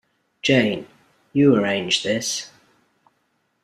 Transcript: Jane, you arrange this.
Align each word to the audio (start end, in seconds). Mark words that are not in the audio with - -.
Jane, 0.41 0.87
you 1.31 1.55
arrange 1.55 2.01
this. 2.01 2.49